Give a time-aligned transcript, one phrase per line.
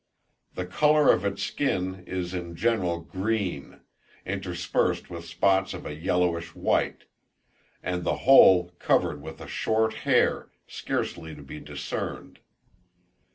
[0.55, 3.81] The colour of its skin is in general green,
[4.25, 7.03] interspersed with spots of a yellowish white;
[7.83, 12.39] and the whole covered with a short hair scarcely to be discerned.